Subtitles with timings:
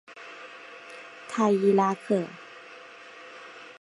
[1.29, 2.25] 泰伊拉克。